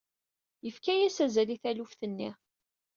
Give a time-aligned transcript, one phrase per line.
[0.65, 2.29] Yefka-yas azal i taluft-nni.